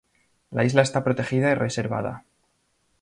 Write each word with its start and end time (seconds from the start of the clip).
La 0.49 0.63
isla 0.65 0.81
está 0.81 1.03
protegida 1.03 1.51
y 1.51 1.53
reservada. 1.53 2.25